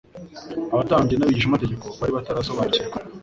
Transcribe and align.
Abatambyi 0.73 1.15
n’abigishamategeko 1.15 1.85
bari 1.99 2.11
batarasobanukirwa 2.17 2.97